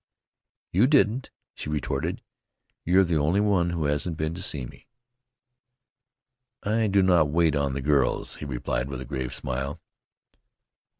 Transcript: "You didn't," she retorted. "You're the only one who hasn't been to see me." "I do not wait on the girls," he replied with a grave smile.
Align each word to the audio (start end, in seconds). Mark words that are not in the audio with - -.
"You 0.71 0.87
didn't," 0.87 1.29
she 1.53 1.69
retorted. 1.69 2.23
"You're 2.83 3.03
the 3.03 3.17
only 3.19 3.39
one 3.39 3.69
who 3.69 3.85
hasn't 3.85 4.17
been 4.17 4.33
to 4.33 4.41
see 4.41 4.65
me." 4.65 4.87
"I 6.63 6.87
do 6.87 7.03
not 7.03 7.29
wait 7.29 7.55
on 7.55 7.73
the 7.75 7.81
girls," 7.83 8.37
he 8.37 8.45
replied 8.45 8.89
with 8.89 9.01
a 9.01 9.05
grave 9.05 9.31
smile. 9.31 9.77